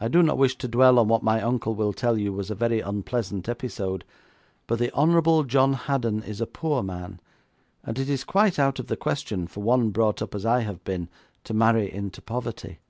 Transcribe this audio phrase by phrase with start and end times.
[0.00, 2.56] I do not wish to dwell on what my uncle will tell you was a
[2.56, 4.04] very unpleasant episode,
[4.66, 7.20] but the Honourable John Haddon is a poor man,
[7.84, 10.82] and it is quite out of the question for one brought up as I have
[10.82, 11.08] been
[11.44, 12.80] to marry into poverty.